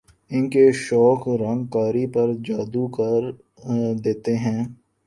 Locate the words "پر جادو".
2.13-2.87